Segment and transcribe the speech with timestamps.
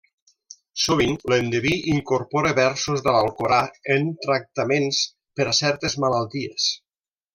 [0.83, 3.59] Sovint, l'endeví incorpora versos de l'Alcorà
[3.97, 5.03] en tractaments
[5.41, 6.67] per a certes malalties.